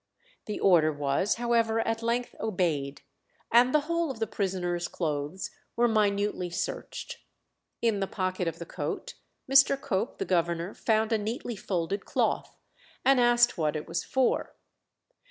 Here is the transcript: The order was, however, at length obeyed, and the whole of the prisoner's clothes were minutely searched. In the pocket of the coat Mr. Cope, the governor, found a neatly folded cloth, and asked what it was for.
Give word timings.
The 0.47 0.59
order 0.59 0.91
was, 0.91 1.35
however, 1.35 1.79
at 1.87 2.01
length 2.01 2.33
obeyed, 2.39 3.03
and 3.51 3.71
the 3.71 3.81
whole 3.81 4.09
of 4.09 4.17
the 4.17 4.25
prisoner's 4.25 4.87
clothes 4.87 5.51
were 5.75 5.87
minutely 5.87 6.49
searched. 6.49 7.19
In 7.83 7.99
the 7.99 8.07
pocket 8.07 8.47
of 8.47 8.57
the 8.57 8.65
coat 8.65 9.13
Mr. 9.47 9.79
Cope, 9.79 10.17
the 10.17 10.25
governor, 10.25 10.73
found 10.73 11.11
a 11.11 11.19
neatly 11.19 11.55
folded 11.55 12.03
cloth, 12.03 12.57
and 13.05 13.19
asked 13.19 13.59
what 13.59 13.75
it 13.75 13.87
was 13.87 14.03
for. 14.03 14.55